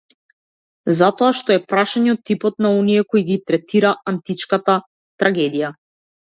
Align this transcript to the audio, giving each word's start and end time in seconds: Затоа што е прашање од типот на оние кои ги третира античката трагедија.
Затоа 0.99 1.31
што 1.39 1.49
е 1.55 1.57
прашање 1.73 2.11
од 2.15 2.23
типот 2.29 2.57
на 2.67 2.71
оние 2.79 3.05
кои 3.13 3.23
ги 3.29 3.37
третира 3.53 3.93
античката 4.15 4.79
трагедија. 5.23 5.73